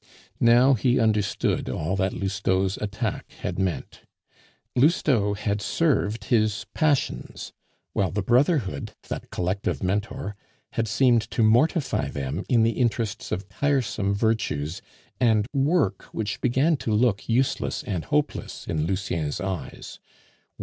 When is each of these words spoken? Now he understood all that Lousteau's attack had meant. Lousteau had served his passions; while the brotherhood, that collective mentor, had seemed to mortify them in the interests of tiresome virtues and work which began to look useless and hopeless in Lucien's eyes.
Now 0.39 0.73
he 0.73 0.99
understood 0.99 1.69
all 1.69 1.95
that 1.97 2.11
Lousteau's 2.11 2.75
attack 2.77 3.29
had 3.43 3.59
meant. 3.59 4.01
Lousteau 4.75 5.35
had 5.35 5.61
served 5.61 6.23
his 6.23 6.65
passions; 6.73 7.53
while 7.93 8.09
the 8.09 8.23
brotherhood, 8.23 8.93
that 9.09 9.29
collective 9.29 9.83
mentor, 9.83 10.35
had 10.71 10.87
seemed 10.87 11.29
to 11.29 11.43
mortify 11.43 12.09
them 12.09 12.43
in 12.49 12.63
the 12.63 12.79
interests 12.81 13.31
of 13.31 13.47
tiresome 13.47 14.15
virtues 14.15 14.81
and 15.19 15.45
work 15.53 16.05
which 16.05 16.41
began 16.41 16.77
to 16.77 16.91
look 16.91 17.29
useless 17.29 17.83
and 17.83 18.05
hopeless 18.05 18.65
in 18.65 18.87
Lucien's 18.87 19.39
eyes. 19.39 19.99